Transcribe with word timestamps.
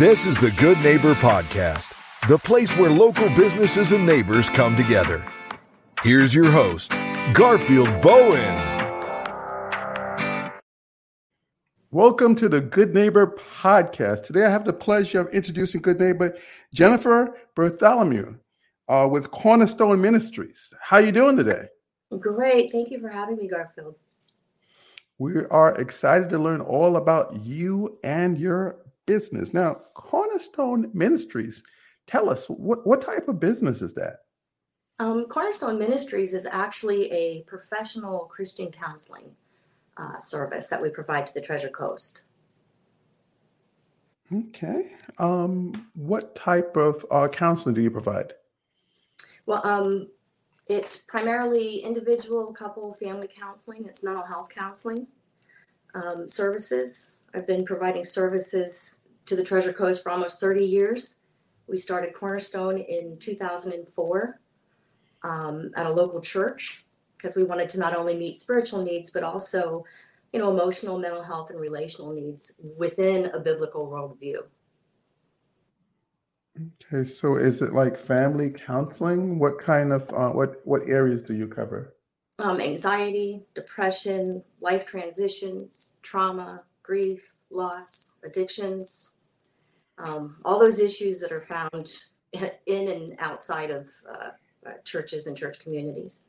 This 0.00 0.24
is 0.24 0.34
the 0.38 0.50
Good 0.52 0.78
Neighbor 0.78 1.14
Podcast, 1.14 1.92
the 2.26 2.38
place 2.38 2.74
where 2.74 2.88
local 2.88 3.28
businesses 3.36 3.92
and 3.92 4.06
neighbors 4.06 4.48
come 4.48 4.74
together. 4.74 5.22
Here's 6.02 6.34
your 6.34 6.50
host, 6.50 6.90
Garfield 7.34 8.00
Bowen. 8.00 8.40
Welcome 11.90 12.34
to 12.36 12.48
the 12.48 12.62
Good 12.62 12.94
Neighbor 12.94 13.36
Podcast. 13.36 14.22
Today 14.22 14.46
I 14.46 14.48
have 14.48 14.64
the 14.64 14.72
pleasure 14.72 15.20
of 15.20 15.28
introducing 15.34 15.82
Good 15.82 16.00
Neighbor 16.00 16.34
Jennifer 16.72 17.36
Bartholomew 17.54 18.38
uh, 18.88 19.06
with 19.06 19.30
Cornerstone 19.30 20.00
Ministries. 20.00 20.72
How 20.80 20.96
are 20.96 21.02
you 21.02 21.12
doing 21.12 21.36
today? 21.36 21.66
Great. 22.18 22.72
Thank 22.72 22.90
you 22.90 23.00
for 23.00 23.10
having 23.10 23.36
me, 23.36 23.48
Garfield. 23.48 23.96
We 25.18 25.44
are 25.50 25.74
excited 25.74 26.30
to 26.30 26.38
learn 26.38 26.62
all 26.62 26.96
about 26.96 27.36
you 27.42 27.98
and 28.02 28.38
your 28.38 28.79
business. 29.06 29.52
Now, 29.52 29.74
Cornerstone 29.94 30.90
Ministries, 30.94 31.62
tell 32.06 32.30
us 32.30 32.46
what, 32.46 32.86
what 32.86 33.02
type 33.02 33.28
of 33.28 33.40
business 33.40 33.82
is 33.82 33.94
that? 33.94 34.18
Um, 34.98 35.24
Cornerstone 35.26 35.78
Ministries 35.78 36.34
is 36.34 36.46
actually 36.46 37.10
a 37.10 37.42
professional 37.42 38.20
Christian 38.26 38.70
counseling 38.70 39.30
uh, 39.96 40.18
service 40.18 40.68
that 40.68 40.82
we 40.82 40.90
provide 40.90 41.26
to 41.26 41.34
the 41.34 41.40
Treasure 41.40 41.70
Coast. 41.70 42.22
Okay. 44.32 44.92
Um, 45.18 45.88
what 45.94 46.34
type 46.36 46.76
of 46.76 47.04
uh, 47.10 47.28
counseling 47.28 47.74
do 47.74 47.80
you 47.80 47.90
provide? 47.90 48.34
Well, 49.46 49.60
um, 49.64 50.08
it's 50.68 50.96
primarily 50.96 51.78
individual, 51.78 52.52
couple, 52.52 52.92
family 52.92 53.28
counseling. 53.28 53.86
It's 53.86 54.04
mental 54.04 54.24
health 54.24 54.50
counseling 54.54 55.08
um, 55.94 56.28
services. 56.28 57.14
I've 57.34 57.46
been 57.46 57.64
providing 57.64 58.04
services 58.04 59.04
to 59.26 59.36
the 59.36 59.44
Treasure 59.44 59.72
Coast 59.72 60.02
for 60.02 60.10
almost 60.10 60.40
30 60.40 60.64
years. 60.64 61.16
We 61.66 61.76
started 61.76 62.12
Cornerstone 62.12 62.78
in 62.78 63.16
2004 63.18 64.40
um, 65.22 65.70
at 65.76 65.86
a 65.86 65.92
local 65.92 66.20
church 66.20 66.84
because 67.16 67.36
we 67.36 67.44
wanted 67.44 67.68
to 67.70 67.78
not 67.78 67.94
only 67.94 68.16
meet 68.16 68.36
spiritual 68.36 68.82
needs 68.82 69.10
but 69.10 69.22
also, 69.22 69.84
you 70.32 70.40
know, 70.40 70.50
emotional, 70.50 70.98
mental 70.98 71.22
health, 71.22 71.50
and 71.50 71.60
relational 71.60 72.12
needs 72.12 72.52
within 72.76 73.26
a 73.26 73.38
biblical 73.38 73.88
worldview. 73.88 74.38
Okay, 76.92 77.04
so 77.04 77.36
is 77.36 77.62
it 77.62 77.72
like 77.72 77.96
family 77.96 78.50
counseling? 78.50 79.38
What 79.38 79.60
kind 79.60 79.92
of 79.92 80.12
uh, 80.12 80.30
what 80.30 80.56
what 80.64 80.82
areas 80.88 81.22
do 81.22 81.34
you 81.34 81.46
cover? 81.46 81.94
Um, 82.40 82.60
anxiety, 82.60 83.42
depression, 83.54 84.42
life 84.60 84.86
transitions, 84.86 85.94
trauma, 86.02 86.64
grief, 86.90 87.36
loss, 87.52 88.14
addictions, 88.24 89.14
um, 89.98 90.38
all 90.44 90.58
those 90.58 90.80
issues 90.80 91.20
that 91.20 91.30
are 91.30 91.40
found 91.40 92.00
in 92.66 92.88
and 92.88 93.14
outside 93.20 93.70
of 93.70 93.86
uh, 94.12 94.30
uh, 94.66 94.72
churches 94.84 95.28
and 95.28 95.36
church 95.36 95.60
communities. 95.60 96.22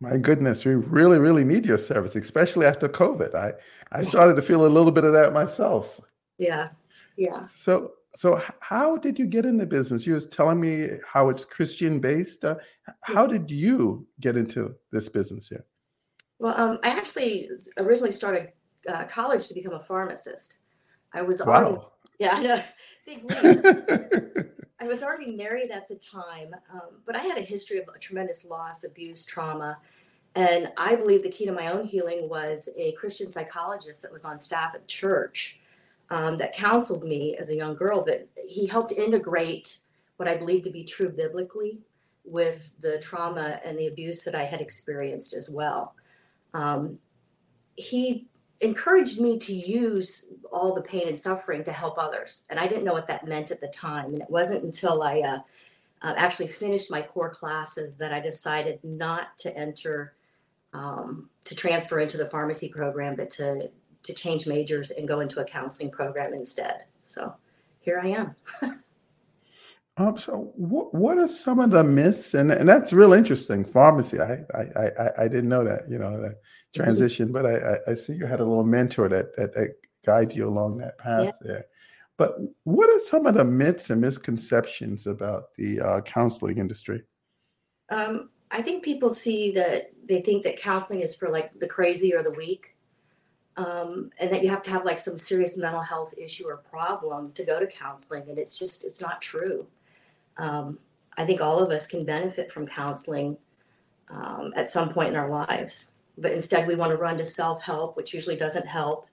My 0.00 0.16
goodness, 0.16 0.64
we 0.64 0.74
really, 0.74 1.18
really 1.18 1.44
need 1.44 1.66
your 1.66 1.76
service, 1.76 2.16
especially 2.16 2.64
after 2.64 2.88
COVID. 2.88 3.34
I, 3.34 3.52
I 3.92 4.02
started 4.02 4.36
to 4.36 4.42
feel 4.42 4.64
a 4.64 4.74
little 4.76 4.90
bit 4.90 5.04
of 5.04 5.12
that 5.12 5.34
myself. 5.34 6.00
Yeah, 6.38 6.70
yeah. 7.18 7.44
So, 7.44 7.92
so 8.14 8.42
how 8.60 8.96
did 8.96 9.18
you 9.18 9.26
get 9.26 9.44
into 9.44 9.66
business? 9.66 10.06
You 10.06 10.14
was 10.14 10.24
telling 10.24 10.58
me 10.58 10.88
how 11.06 11.28
it's 11.28 11.44
Christian 11.44 12.00
based. 12.00 12.42
Uh, 12.42 12.54
how 13.02 13.26
did 13.26 13.50
you 13.50 14.06
get 14.18 14.38
into 14.38 14.74
this 14.90 15.10
business 15.10 15.50
here? 15.50 15.66
Well, 16.38 16.58
um, 16.58 16.78
I 16.82 16.88
actually 16.88 17.50
originally 17.76 18.12
started 18.12 18.52
uh, 18.88 19.04
college 19.04 19.48
to 19.48 19.54
become 19.54 19.72
a 19.72 19.80
pharmacist. 19.80 20.58
I 21.12 21.22
was 21.22 21.42
wow. 21.44 21.54
already, 21.54 21.78
yeah, 22.18 22.34
I 22.34 22.42
know, 22.42 22.62
big. 23.06 24.50
I 24.80 24.86
was 24.86 25.02
already 25.02 25.32
married 25.32 25.70
at 25.70 25.88
the 25.88 25.96
time, 25.96 26.54
um, 26.72 27.02
but 27.04 27.14
I 27.14 27.20
had 27.20 27.36
a 27.36 27.42
history 27.42 27.78
of 27.78 27.88
a 27.94 27.98
tremendous 27.98 28.44
loss, 28.44 28.84
abuse, 28.84 29.26
trauma. 29.26 29.78
And 30.34 30.72
I 30.76 30.96
believe 30.96 31.22
the 31.22 31.28
key 31.28 31.44
to 31.46 31.52
my 31.52 31.68
own 31.68 31.84
healing 31.84 32.28
was 32.28 32.68
a 32.78 32.92
Christian 32.92 33.28
psychologist 33.28 34.00
that 34.02 34.12
was 34.12 34.24
on 34.24 34.38
staff 34.38 34.74
at 34.74 34.86
church 34.86 35.60
um, 36.08 36.38
that 36.38 36.54
counseled 36.54 37.04
me 37.04 37.36
as 37.36 37.50
a 37.50 37.56
young 37.56 37.74
girl. 37.74 38.02
But 38.02 38.28
he 38.48 38.66
helped 38.66 38.92
integrate 38.92 39.78
what 40.16 40.28
I 40.28 40.36
believe 40.36 40.62
to 40.62 40.70
be 40.70 40.84
true 40.84 41.10
biblically 41.10 41.80
with 42.24 42.80
the 42.80 42.98
trauma 43.00 43.60
and 43.64 43.78
the 43.78 43.88
abuse 43.88 44.22
that 44.24 44.34
I 44.34 44.44
had 44.44 44.60
experienced 44.60 45.34
as 45.34 45.50
well. 45.50 45.94
Um, 46.54 46.98
he 47.76 48.28
encouraged 48.60 49.20
me 49.20 49.38
to 49.38 49.54
use 49.54 50.32
all 50.52 50.74
the 50.74 50.82
pain 50.82 51.08
and 51.08 51.18
suffering 51.18 51.64
to 51.64 51.72
help 51.72 51.98
others. 51.98 52.44
And 52.50 52.58
I 52.58 52.66
didn't 52.66 52.84
know 52.84 52.92
what 52.92 53.06
that 53.08 53.26
meant 53.26 53.50
at 53.50 53.60
the 53.60 53.68
time. 53.68 54.12
And 54.12 54.22
it 54.22 54.30
wasn't 54.30 54.64
until 54.64 55.02
I 55.02 55.20
uh, 55.20 55.38
uh, 56.02 56.14
actually 56.16 56.48
finished 56.48 56.90
my 56.90 57.02
core 57.02 57.30
classes 57.30 57.96
that 57.96 58.12
I 58.12 58.20
decided 58.20 58.80
not 58.82 59.38
to 59.38 59.56
enter, 59.56 60.14
um, 60.72 61.30
to 61.44 61.54
transfer 61.54 61.98
into 61.98 62.16
the 62.16 62.26
pharmacy 62.26 62.68
program, 62.68 63.16
but 63.16 63.30
to, 63.30 63.70
to 64.02 64.14
change 64.14 64.46
majors 64.46 64.90
and 64.90 65.08
go 65.08 65.20
into 65.20 65.40
a 65.40 65.44
counseling 65.44 65.90
program 65.90 66.34
instead. 66.34 66.84
So 67.04 67.36
here 67.80 68.00
I 68.02 68.08
am. 68.08 68.34
um, 70.00 70.18
so 70.18 70.52
what, 70.56 70.94
what 70.94 71.18
are 71.18 71.28
some 71.28 71.58
of 71.58 71.70
the 71.70 71.84
myths? 71.84 72.34
And, 72.34 72.50
and 72.50 72.68
that's 72.68 72.92
real 72.92 73.12
interesting. 73.12 73.64
Pharmacy. 73.64 74.20
I, 74.20 74.44
I, 74.54 74.62
I, 74.62 75.08
I 75.18 75.28
didn't 75.28 75.48
know 75.48 75.64
that, 75.64 75.82
you 75.88 75.98
know, 75.98 76.20
that 76.20 76.36
Mm-hmm. 76.72 76.84
transition, 76.84 77.32
but 77.32 77.46
I, 77.46 77.90
I, 77.90 77.94
see 77.94 78.12
you 78.12 78.26
had 78.26 78.38
a 78.38 78.44
little 78.44 78.62
mentor 78.62 79.08
that 79.08 79.34
that, 79.34 79.54
that 79.54 79.74
guide 80.06 80.32
you 80.32 80.48
along 80.48 80.78
that 80.78 80.96
path 80.98 81.24
yeah. 81.24 81.32
there. 81.40 81.64
But 82.16 82.36
what 82.62 82.88
are 82.88 83.00
some 83.00 83.26
of 83.26 83.34
the 83.34 83.44
myths 83.44 83.90
and 83.90 84.00
misconceptions 84.00 85.08
about 85.08 85.52
the 85.56 85.80
uh, 85.80 86.00
counseling 86.02 86.58
industry? 86.58 87.02
Um, 87.88 88.30
I 88.52 88.62
think 88.62 88.84
people 88.84 89.10
see 89.10 89.50
that 89.52 89.90
they 90.06 90.20
think 90.20 90.44
that 90.44 90.60
counseling 90.60 91.00
is 91.00 91.16
for 91.16 91.28
like 91.28 91.58
the 91.58 91.66
crazy 91.66 92.14
or 92.14 92.22
the 92.22 92.30
weak, 92.30 92.76
um, 93.56 94.10
and 94.20 94.32
that 94.32 94.44
you 94.44 94.50
have 94.50 94.62
to 94.62 94.70
have 94.70 94.84
like 94.84 95.00
some 95.00 95.16
serious 95.16 95.58
mental 95.58 95.82
health 95.82 96.14
issue 96.16 96.46
or 96.46 96.58
problem 96.58 97.32
to 97.32 97.44
go 97.44 97.58
to 97.58 97.66
counseling, 97.66 98.28
and 98.28 98.38
it's 98.38 98.56
just 98.56 98.84
it's 98.84 99.00
not 99.00 99.20
true. 99.20 99.66
Um, 100.40 100.78
I 101.18 101.26
think 101.26 101.40
all 101.40 101.58
of 101.58 101.70
us 101.70 101.86
can 101.86 102.04
benefit 102.04 102.50
from 102.50 102.66
counseling 102.66 103.36
um, 104.08 104.52
at 104.56 104.68
some 104.68 104.88
point 104.88 105.10
in 105.10 105.16
our 105.16 105.28
lives. 105.28 105.92
But 106.16 106.32
instead 106.32 106.66
we 106.66 106.74
want 106.74 106.92
to 106.92 106.96
run 106.96 107.18
to 107.18 107.24
self-help 107.24 107.96
which 107.96 108.14
usually 108.14 108.36
doesn't 108.36 108.66
help 108.66 109.06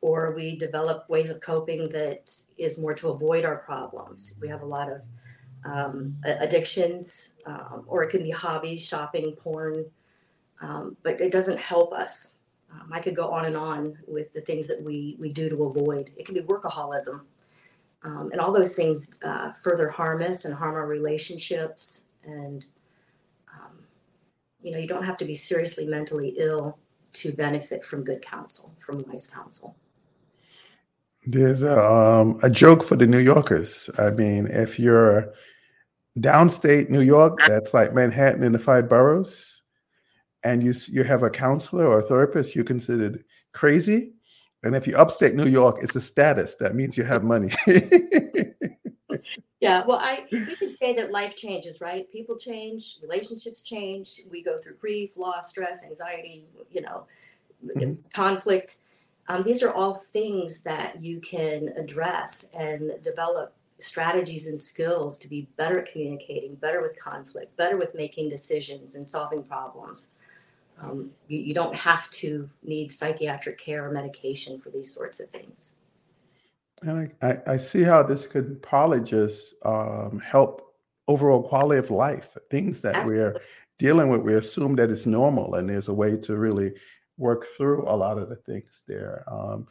or 0.00 0.32
we 0.34 0.56
develop 0.56 1.08
ways 1.10 1.28
of 1.28 1.40
coping 1.40 1.90
that 1.90 2.30
is 2.56 2.78
more 2.78 2.94
to 2.94 3.08
avoid 3.08 3.44
our 3.44 3.56
problems. 3.56 4.38
We 4.40 4.48
have 4.48 4.62
a 4.62 4.66
lot 4.66 4.88
of 4.90 5.02
um, 5.64 6.16
addictions 6.24 7.34
um, 7.44 7.84
or 7.86 8.04
it 8.04 8.10
can 8.10 8.22
be 8.22 8.30
hobbies 8.30 8.86
shopping 8.86 9.32
porn 9.32 9.86
um, 10.62 10.96
but 11.02 11.20
it 11.20 11.32
doesn't 11.32 11.58
help 11.58 11.92
us. 11.92 12.36
Um, 12.72 12.92
i 12.92 13.00
could 13.00 13.16
go 13.16 13.30
on 13.30 13.46
and 13.46 13.56
on 13.56 13.98
with 14.06 14.32
the 14.32 14.40
things 14.40 14.68
that 14.68 14.80
we, 14.80 15.16
we 15.18 15.32
do 15.32 15.48
to 15.48 15.64
avoid. 15.64 16.12
It 16.16 16.24
can 16.26 16.34
be 16.34 16.42
workaholism 16.42 17.22
um, 18.02 18.30
and 18.32 18.40
all 18.40 18.52
those 18.52 18.74
things 18.74 19.18
uh, 19.24 19.52
further 19.52 19.88
harm 19.88 20.22
us 20.22 20.44
and 20.44 20.54
harm 20.54 20.74
our 20.74 20.86
relationships 20.86 22.06
and 22.24 22.66
you 24.62 24.72
know, 24.72 24.78
you 24.78 24.86
don't 24.86 25.04
have 25.04 25.16
to 25.18 25.24
be 25.24 25.34
seriously 25.34 25.86
mentally 25.86 26.34
ill 26.36 26.78
to 27.12 27.32
benefit 27.32 27.84
from 27.84 28.04
good 28.04 28.22
counsel, 28.22 28.74
from 28.78 29.04
wise 29.08 29.26
counsel. 29.26 29.76
There's 31.26 31.62
a, 31.62 31.78
um, 31.78 32.38
a 32.42 32.50
joke 32.50 32.84
for 32.84 32.96
the 32.96 33.06
New 33.06 33.18
Yorkers. 33.18 33.90
I 33.98 34.10
mean, 34.10 34.46
if 34.46 34.78
you're 34.78 35.32
downstate 36.18 36.88
New 36.88 37.00
York, 37.00 37.38
that's 37.46 37.74
like 37.74 37.94
Manhattan 37.94 38.42
in 38.42 38.52
the 38.52 38.58
five 38.58 38.88
boroughs, 38.88 39.62
and 40.44 40.62
you 40.62 40.72
you 40.88 41.04
have 41.04 41.22
a 41.22 41.30
counselor 41.30 41.86
or 41.86 41.98
a 41.98 42.02
therapist, 42.02 42.54
you're 42.54 42.64
considered 42.64 43.24
crazy. 43.52 44.12
And 44.62 44.76
if 44.76 44.86
you 44.86 44.96
upstate 44.96 45.34
New 45.34 45.46
York, 45.46 45.78
it's 45.82 45.96
a 45.96 46.00
status. 46.00 46.56
That 46.56 46.74
means 46.74 46.96
you 46.96 47.04
have 47.04 47.24
money. 47.24 47.50
Yeah, 49.60 49.84
well, 49.86 49.98
I 49.98 50.24
we 50.32 50.56
can 50.56 50.74
say 50.76 50.94
that 50.94 51.12
life 51.12 51.36
changes, 51.36 51.80
right? 51.80 52.10
People 52.10 52.36
change, 52.36 52.96
relationships 53.02 53.62
change. 53.62 54.22
We 54.30 54.42
go 54.42 54.58
through 54.58 54.76
grief, 54.76 55.16
loss, 55.16 55.50
stress, 55.50 55.84
anxiety, 55.84 56.46
you 56.70 56.80
know, 56.80 57.06
mm-hmm. 57.64 57.94
conflict. 58.12 58.76
Um, 59.28 59.42
these 59.42 59.62
are 59.62 59.72
all 59.72 59.94
things 59.94 60.62
that 60.62 61.02
you 61.02 61.20
can 61.20 61.68
address 61.76 62.50
and 62.58 62.92
develop 63.02 63.54
strategies 63.78 64.46
and 64.46 64.58
skills 64.58 65.18
to 65.18 65.28
be 65.28 65.46
better 65.56 65.80
at 65.80 65.92
communicating, 65.92 66.54
better 66.56 66.82
with 66.82 66.98
conflict, 66.98 67.56
better 67.56 67.76
with 67.76 67.94
making 67.94 68.28
decisions 68.28 68.94
and 68.96 69.06
solving 69.06 69.42
problems. 69.42 70.12
Um, 70.82 71.10
you, 71.28 71.38
you 71.38 71.54
don't 71.54 71.76
have 71.76 72.08
to 72.10 72.48
need 72.62 72.90
psychiatric 72.90 73.58
care 73.58 73.86
or 73.86 73.92
medication 73.92 74.58
for 74.58 74.70
these 74.70 74.92
sorts 74.92 75.20
of 75.20 75.28
things. 75.30 75.76
And 76.82 77.12
I, 77.20 77.38
I, 77.46 77.56
see 77.58 77.82
how 77.82 78.02
this 78.02 78.26
could 78.26 78.62
probably 78.62 79.00
just 79.00 79.54
um, 79.66 80.22
help 80.24 80.74
overall 81.08 81.42
quality 81.42 81.78
of 81.78 81.90
life. 81.90 82.38
Things 82.50 82.80
that 82.80 82.96
Absolutely. 82.96 83.18
we're 83.18 83.40
dealing 83.78 84.08
with, 84.08 84.22
we 84.22 84.34
assume 84.34 84.76
that 84.76 84.90
it's 84.90 85.04
normal, 85.04 85.56
and 85.56 85.68
there's 85.68 85.88
a 85.88 85.94
way 85.94 86.16
to 86.16 86.36
really 86.36 86.72
work 87.18 87.46
through 87.58 87.84
a 87.86 87.94
lot 87.94 88.16
of 88.16 88.30
the 88.30 88.36
things 88.36 88.82
there. 88.88 89.24
Um, 89.30 89.66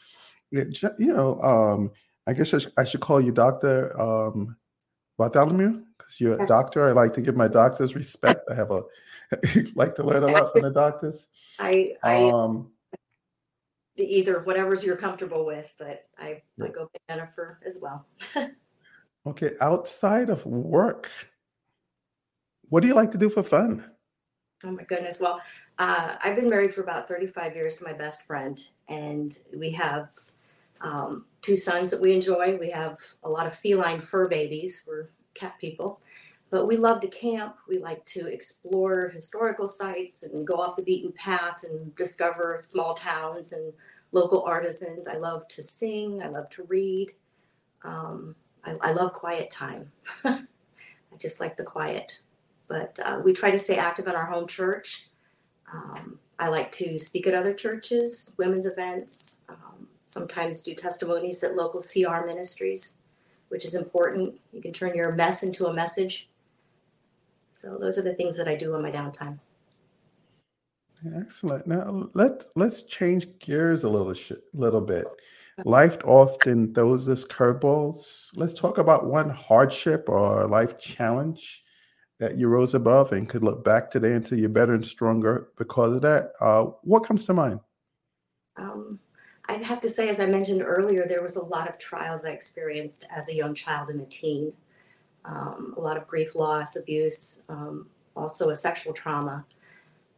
it, 0.51 0.79
you 0.99 1.13
know, 1.13 1.41
um, 1.41 1.91
I 2.27 2.33
guess 2.33 2.53
I 2.53 2.59
should, 2.59 2.73
I 2.77 2.83
should 2.83 3.01
call 3.01 3.19
you 3.19 3.31
Doctor 3.31 3.99
um, 3.99 4.55
Bartholomew 5.17 5.81
because 6.09 6.19
you're 6.19 6.41
a 6.41 6.45
doctor. 6.45 6.87
I 6.87 6.91
like 6.91 7.13
to 7.13 7.21
give 7.21 7.35
my 7.35 7.47
doctors 7.47 7.95
respect. 7.95 8.49
I 8.49 8.55
have 8.55 8.71
a 8.71 8.83
like 9.75 9.95
to 9.95 10.03
learn 10.03 10.23
a 10.23 10.27
lot 10.27 10.51
from 10.51 10.61
the 10.61 10.71
doctors. 10.71 11.27
I, 11.59 11.93
I 12.03 12.29
um, 12.29 12.71
either 13.95 14.41
whatever's 14.41 14.83
you're 14.83 14.95
comfortable 14.95 15.45
with, 15.45 15.73
but 15.77 16.07
I, 16.17 16.41
I 16.61 16.69
go 16.69 16.89
by 16.93 17.13
Jennifer 17.13 17.59
as 17.65 17.79
well. 17.81 18.07
okay, 19.27 19.51
outside 19.61 20.29
of 20.29 20.45
work, 20.45 21.09
what 22.69 22.81
do 22.81 22.87
you 22.87 22.95
like 22.95 23.11
to 23.11 23.17
do 23.17 23.29
for 23.29 23.43
fun? 23.43 23.85
Oh 24.63 24.71
my 24.71 24.83
goodness. 24.83 25.19
Well, 25.21 25.41
uh, 25.77 26.15
I've 26.23 26.35
been 26.35 26.49
married 26.49 26.73
for 26.73 26.81
about 26.81 27.07
35 27.07 27.55
years 27.55 27.75
to 27.75 27.83
my 27.83 27.93
best 27.93 28.23
friend, 28.23 28.61
and 28.87 29.37
we 29.55 29.71
have 29.71 30.11
um, 30.81 31.25
two 31.41 31.55
sons 31.55 31.91
that 31.91 32.01
we 32.01 32.13
enjoy. 32.13 32.57
We 32.57 32.71
have 32.71 32.97
a 33.23 33.29
lot 33.29 33.45
of 33.45 33.53
feline 33.53 34.01
fur 34.01 34.27
babies. 34.27 34.83
We're 34.87 35.09
cat 35.39 35.55
people, 35.59 36.01
but 36.49 36.65
we 36.65 36.77
love 36.77 36.99
to 37.01 37.07
camp. 37.07 37.55
We 37.67 37.77
like 37.77 38.03
to 38.05 38.27
explore 38.27 39.09
historical 39.09 39.67
sites 39.67 40.23
and 40.23 40.45
go 40.47 40.55
off 40.55 40.75
the 40.75 40.83
beaten 40.83 41.11
path 41.11 41.63
and 41.63 41.95
discover 41.95 42.57
small 42.59 42.93
towns 42.93 43.53
and 43.53 43.73
local 44.11 44.43
artisans. 44.43 45.07
I 45.07 45.17
love 45.17 45.47
to 45.49 45.63
sing. 45.63 46.21
I 46.23 46.27
love 46.27 46.49
to 46.49 46.63
read. 46.63 47.13
Um, 47.83 48.35
I, 48.63 48.75
I, 48.81 48.91
love 48.91 49.13
quiet 49.13 49.49
time. 49.49 49.91
I 50.25 50.41
just 51.17 51.39
like 51.39 51.55
the 51.55 51.63
quiet. 51.63 52.19
But 52.67 52.99
uh, 53.03 53.21
we 53.23 53.31
try 53.31 53.51
to 53.51 53.59
stay 53.59 53.77
active 53.77 54.07
in 54.07 54.15
our 54.15 54.25
home 54.25 54.47
church. 54.47 55.07
Um, 55.71 56.19
I 56.39 56.49
like 56.49 56.71
to 56.73 56.99
speak 56.99 57.27
at 57.27 57.33
other 57.33 57.53
churches, 57.53 58.33
women's 58.37 58.65
events, 58.65 59.41
um, 59.49 59.87
sometimes 60.05 60.61
do 60.61 60.73
testimonies 60.73 61.43
at 61.43 61.55
local 61.55 61.79
CR 61.79 62.25
ministries, 62.25 62.98
which 63.49 63.65
is 63.65 63.75
important. 63.75 64.39
You 64.53 64.61
can 64.61 64.71
turn 64.71 64.95
your 64.95 65.11
mess 65.11 65.43
into 65.43 65.65
a 65.65 65.73
message. 65.73 66.29
So 67.51 67.77
those 67.77 67.97
are 67.97 68.01
the 68.01 68.13
things 68.13 68.37
that 68.37 68.47
I 68.47 68.55
do 68.55 68.73
in 68.75 68.81
my 68.81 68.91
downtime. 68.91 69.39
Excellent. 71.17 71.67
Now 71.67 72.09
let 72.13 72.45
let's 72.55 72.83
change 72.83 73.27
gears 73.39 73.83
a 73.83 73.89
little 73.89 74.13
sh- 74.13 74.33
little 74.53 74.81
bit. 74.81 75.05
Life 75.65 75.97
often 76.05 76.73
throws 76.73 77.09
us 77.09 77.25
curveballs. 77.25 78.29
Let's 78.35 78.53
talk 78.53 78.77
about 78.77 79.07
one 79.07 79.29
hardship 79.29 80.07
or 80.07 80.47
life 80.47 80.79
challenge 80.79 81.63
that 82.19 82.37
you 82.37 82.47
rose 82.47 82.75
above 82.75 83.11
and 83.11 83.27
could 83.27 83.43
look 83.43 83.63
back 83.63 83.89
today 83.89 84.13
and 84.13 84.25
say 84.25 84.37
you're 84.37 84.49
better 84.49 84.73
and 84.73 84.85
stronger 84.85 85.49
because 85.57 85.95
of 85.95 86.01
that. 86.01 86.31
Uh, 86.39 86.65
what 86.83 87.05
comes 87.05 87.25
to 87.25 87.33
mind? 87.33 87.59
Um, 88.57 88.99
I'd 89.49 89.63
have 89.63 89.81
to 89.81 89.89
say, 89.89 90.09
as 90.09 90.19
I 90.19 90.27
mentioned 90.27 90.61
earlier, 90.61 91.07
there 91.07 91.23
was 91.23 91.35
a 91.35 91.43
lot 91.43 91.67
of 91.67 91.79
trials 91.79 92.23
I 92.23 92.29
experienced 92.29 93.07
as 93.09 93.29
a 93.29 93.35
young 93.35 93.55
child 93.55 93.89
and 93.89 93.99
a 93.99 94.05
teen. 94.05 94.53
Um, 95.25 95.73
a 95.75 95.81
lot 95.81 95.97
of 95.97 96.07
grief, 96.07 96.35
loss, 96.35 96.75
abuse, 96.75 97.41
um, 97.49 97.87
also 98.15 98.49
a 98.49 98.55
sexual 98.55 98.93
trauma. 98.93 99.45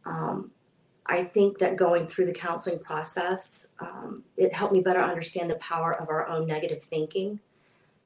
Um, 0.04 0.50
I 1.06 1.24
think 1.24 1.58
that 1.58 1.76
going 1.76 2.08
through 2.08 2.26
the 2.26 2.34
counseling 2.34 2.78
process, 2.78 3.68
um, 3.80 4.22
it 4.36 4.52
helped 4.52 4.74
me 4.74 4.80
better 4.80 5.00
understand 5.00 5.50
the 5.50 5.56
power 5.56 5.98
of 5.98 6.10
our 6.10 6.28
own 6.28 6.46
negative 6.46 6.82
thinking 6.82 7.40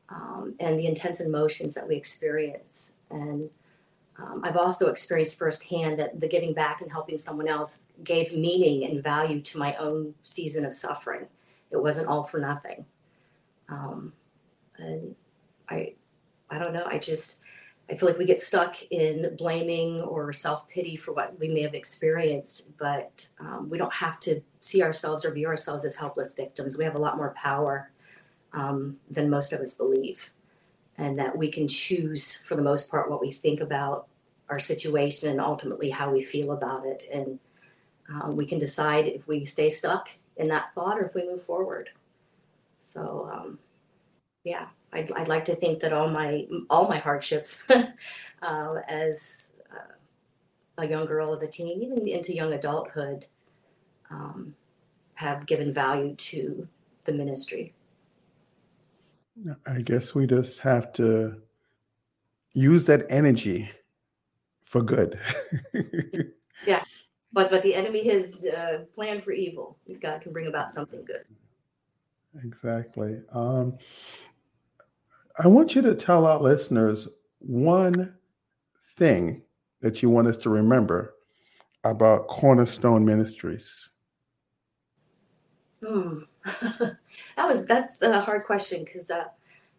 um, 0.08 0.54
and 0.60 0.78
the 0.78 0.86
intense 0.86 1.20
emotions 1.20 1.74
that 1.74 1.88
we 1.88 1.96
experience. 1.96 2.94
And 3.10 3.50
um, 4.18 4.40
I've 4.44 4.56
also 4.56 4.88
experienced 4.88 5.38
firsthand 5.38 5.98
that 5.98 6.20
the 6.20 6.28
giving 6.28 6.54
back 6.54 6.80
and 6.80 6.90
helping 6.90 7.18
someone 7.18 7.48
else 7.48 7.86
gave 8.02 8.32
meaning 8.32 8.84
and 8.84 9.02
value 9.02 9.40
to 9.42 9.58
my 9.58 9.74
own 9.76 10.14
season 10.22 10.64
of 10.64 10.74
suffering. 10.74 11.26
It 11.70 11.82
wasn't 11.82 12.08
all 12.08 12.22
for 12.24 12.40
nothing. 12.40 12.86
Um, 13.68 14.12
and 14.78 15.14
I, 15.68 15.94
I 16.50 16.58
don't 16.58 16.72
know. 16.72 16.86
I 16.86 16.98
just, 16.98 17.40
I 17.90 17.94
feel 17.94 18.08
like 18.08 18.18
we 18.18 18.24
get 18.24 18.40
stuck 18.40 18.76
in 18.90 19.36
blaming 19.36 20.00
or 20.00 20.32
self 20.32 20.68
pity 20.68 20.96
for 20.96 21.12
what 21.12 21.38
we 21.38 21.48
may 21.48 21.62
have 21.62 21.74
experienced, 21.74 22.76
but 22.78 23.28
um, 23.38 23.68
we 23.68 23.76
don't 23.76 23.94
have 23.94 24.18
to 24.20 24.40
see 24.60 24.82
ourselves 24.82 25.24
or 25.24 25.32
view 25.32 25.46
ourselves 25.46 25.84
as 25.84 25.96
helpless 25.96 26.32
victims. 26.32 26.78
We 26.78 26.84
have 26.84 26.94
a 26.94 27.00
lot 27.00 27.16
more 27.16 27.34
power 27.36 27.90
um, 28.52 28.96
than 29.10 29.28
most 29.28 29.52
of 29.52 29.60
us 29.60 29.74
believe 29.74 30.30
and 30.98 31.18
that 31.18 31.36
we 31.36 31.50
can 31.50 31.68
choose 31.68 32.34
for 32.34 32.54
the 32.54 32.62
most 32.62 32.90
part 32.90 33.10
what 33.10 33.20
we 33.20 33.32
think 33.32 33.60
about 33.60 34.08
our 34.48 34.58
situation 34.58 35.30
and 35.30 35.40
ultimately 35.40 35.90
how 35.90 36.10
we 36.10 36.22
feel 36.22 36.52
about 36.52 36.86
it. 36.86 37.02
And 37.12 37.38
um, 38.08 38.36
we 38.36 38.46
can 38.46 38.58
decide 38.58 39.06
if 39.06 39.26
we 39.26 39.44
stay 39.44 39.70
stuck 39.70 40.08
in 40.36 40.48
that 40.48 40.72
thought 40.72 40.98
or 40.98 41.04
if 41.04 41.14
we 41.14 41.26
move 41.26 41.42
forward. 41.42 41.90
So 42.78 43.28
um, 43.32 43.58
yeah 44.46 44.66
I'd, 44.92 45.12
I'd, 45.12 45.28
like 45.28 45.44
to 45.46 45.56
think 45.56 45.80
that 45.80 45.92
all 45.92 46.08
my 46.08 46.46
all 46.70 46.88
my 46.88 46.98
hardships 46.98 47.64
uh, 48.42 48.74
as 48.88 49.52
uh, 49.70 49.92
a 50.78 50.86
young 50.86 51.04
girl 51.04 51.34
as 51.34 51.42
a 51.42 51.48
teen 51.48 51.82
even 51.82 52.06
into 52.06 52.32
young 52.32 52.52
adulthood 52.52 53.26
um, 54.08 54.54
have 55.14 55.46
given 55.46 55.72
value 55.72 56.14
to 56.14 56.68
the 57.04 57.12
ministry 57.12 57.74
I 59.66 59.80
guess 59.82 60.14
we 60.14 60.26
just 60.26 60.60
have 60.60 60.92
to 60.94 61.42
use 62.52 62.84
that 62.86 63.06
energy 63.10 63.70
for 64.64 64.82
good. 64.82 65.18
yeah, 66.66 66.82
but 67.32 67.50
but 67.50 67.62
the 67.62 67.74
enemy 67.74 68.08
has 68.08 68.44
uh, 68.46 68.84
planned 68.94 69.22
for 69.22 69.32
evil. 69.32 69.78
God 70.00 70.22
can 70.22 70.32
bring 70.32 70.46
about 70.46 70.70
something 70.70 71.04
good. 71.04 71.24
Exactly. 72.44 73.20
Um, 73.32 73.78
I 75.38 75.48
want 75.48 75.74
you 75.74 75.82
to 75.82 75.94
tell 75.94 76.26
our 76.26 76.40
listeners 76.40 77.08
one 77.38 78.14
thing 78.96 79.42
that 79.80 80.02
you 80.02 80.10
want 80.10 80.28
us 80.28 80.36
to 80.38 80.50
remember 80.50 81.14
about 81.84 82.28
Cornerstone 82.28 83.04
Ministries. 83.04 83.90
Hmm. 85.86 86.18
that 87.36 87.46
was 87.46 87.64
that's 87.66 88.02
a 88.02 88.20
hard 88.20 88.44
question 88.44 88.84
because 88.84 89.10
uh, 89.10 89.24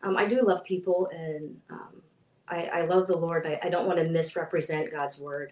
um, 0.03 0.15
I 0.15 0.25
do 0.25 0.39
love 0.39 0.63
people 0.63 1.09
and 1.11 1.59
um, 1.69 2.01
I, 2.47 2.69
I, 2.73 2.81
love 2.85 3.07
the 3.07 3.17
Lord. 3.17 3.45
I, 3.45 3.59
I, 3.61 3.69
don't 3.69 3.87
want 3.87 3.99
to 3.99 4.05
misrepresent 4.05 4.91
God's 4.91 5.19
word, 5.19 5.51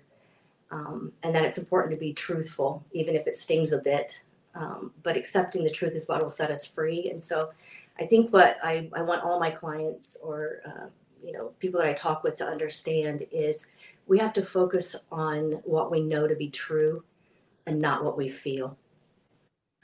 um, 0.71 1.11
and 1.23 1.35
that 1.35 1.43
it's 1.43 1.57
important 1.57 1.91
to 1.91 1.97
be 1.97 2.13
truthful, 2.13 2.85
even 2.93 3.15
if 3.15 3.27
it 3.27 3.35
stings 3.35 3.73
a 3.73 3.79
bit. 3.79 4.21
Um, 4.53 4.93
but 5.03 5.17
accepting 5.17 5.65
the 5.65 5.69
truth 5.69 5.93
is 5.93 6.07
what 6.07 6.21
will 6.21 6.29
set 6.29 6.51
us 6.51 6.65
free. 6.65 7.09
And 7.09 7.21
so, 7.21 7.49
I 7.99 8.05
think 8.05 8.31
what 8.31 8.57
I, 8.63 8.89
I 8.93 9.01
want 9.01 9.23
all 9.23 9.39
my 9.39 9.51
clients 9.51 10.17
or 10.23 10.61
uh, 10.65 10.87
you 11.23 11.33
know 11.33 11.51
people 11.59 11.81
that 11.81 11.89
I 11.89 11.93
talk 11.93 12.23
with 12.23 12.37
to 12.37 12.45
understand 12.45 13.23
is 13.31 13.73
we 14.07 14.19
have 14.19 14.33
to 14.33 14.41
focus 14.41 14.95
on 15.11 15.61
what 15.65 15.91
we 15.91 16.01
know 16.01 16.27
to 16.27 16.35
be 16.35 16.49
true 16.49 17.03
and 17.67 17.81
not 17.81 18.05
what 18.05 18.15
we 18.15 18.29
feel 18.29 18.77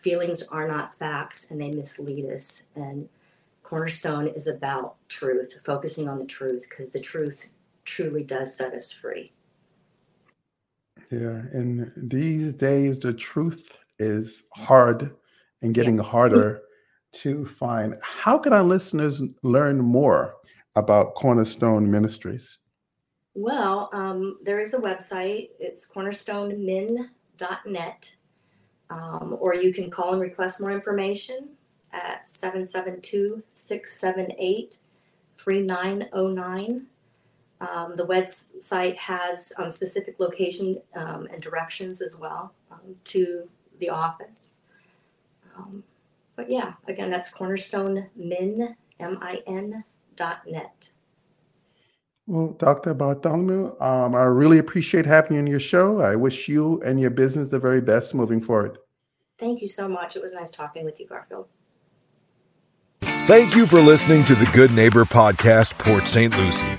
feelings 0.02 0.44
are 0.44 0.68
not 0.68 0.96
facts 0.96 1.50
and 1.50 1.62
they 1.62 1.72
mislead 1.72 2.26
us. 2.26 2.68
And 2.76 3.08
Cornerstone 3.64 4.28
is 4.28 4.48
about 4.48 4.96
truth, 5.08 5.62
focusing 5.64 6.10
on 6.10 6.20
the 6.20 6.26
truth, 6.26 6.68
because 6.70 6.90
the 6.90 7.00
truth 7.00 7.50
truly 7.86 8.24
does 8.24 8.56
set 8.56 8.74
us 8.74 8.92
free. 8.92 9.32
Yeah. 11.10 11.44
And 11.54 11.92
these 11.96 12.54
days, 12.54 13.00
the 13.00 13.14
truth 13.14 13.78
is 14.00 14.44
hard 14.54 15.16
and 15.62 15.74
getting 15.74 15.98
yeah. 15.98 16.04
harder 16.04 16.62
to 17.14 17.46
find. 17.46 17.98
How 18.02 18.38
can 18.38 18.52
our 18.54 18.64
listeners 18.64 19.22
learn 19.44 19.80
more 19.80 20.36
about 20.76 21.16
Cornerstone 21.16 21.92
Ministries? 21.92 22.60
Well, 23.34 23.90
um, 23.94 24.38
there 24.44 24.60
is 24.60 24.74
a 24.74 24.80
website. 24.80 25.52
It's 25.60 25.90
cornerstonemin.net. 25.90 28.16
Um, 28.92 29.38
or 29.40 29.56
you 29.56 29.74
can 29.74 29.90
call 29.90 30.12
and 30.12 30.22
request 30.22 30.60
more 30.60 30.72
information 30.72 31.50
at 31.94 32.28
772 32.28 33.44
678 33.48 34.78
3909. 35.34 36.88
Um, 37.62 37.96
the 37.96 38.06
website 38.06 38.98
has 38.98 39.54
um, 39.58 39.70
specific 39.70 40.20
location 40.20 40.82
um, 40.96 41.28
and 41.32 41.42
directions 41.42 42.02
as 42.02 42.20
well 42.20 42.54
um, 42.70 42.96
to 43.06 43.48
the 43.80 43.90
office. 43.90 44.56
Um, 45.56 45.84
but 46.36 46.50
yeah, 46.50 46.74
again, 46.88 47.10
that's 47.10 47.30
cornerstone 47.30 48.08
min, 48.16 48.76
M-I-N 49.00 49.84
dot 50.16 50.42
net. 50.48 50.92
Well, 52.28 52.56
Dr. 52.58 52.94
Bartholomew, 52.94 53.80
um, 53.82 54.16
I 54.16 54.24
really 54.24 54.60
appreciate 54.60 55.06
having 55.06 55.36
you 55.36 55.42
on 55.42 55.48
your 55.48 55.60
show. 55.60 56.02
I 56.02 56.16
wish 56.16 56.48
you 56.48 56.82
and 56.82 57.00
your 57.00 57.10
business 57.10 57.50
the 57.50 57.60
very 57.60 57.82
best 57.82 58.16
moving 58.16 58.42
forward. 58.42 58.78
Thank 59.42 59.62
you 59.62 59.68
so 59.68 59.90
much. 59.90 60.16
It 60.16 60.22
was 60.22 60.34
nice 60.36 60.52
talking 60.52 60.86
with 60.86 61.00
you, 61.00 61.08
Garfield. 61.08 61.48
Thank 63.02 63.56
you 63.56 63.66
for 63.66 63.82
listening 63.82 64.24
to 64.26 64.36
the 64.36 64.46
Good 64.54 64.70
Neighbor 64.72 65.04
Podcast, 65.04 65.80
Port 65.80 66.08
St. 66.08 66.32
Lucie. 66.38 66.78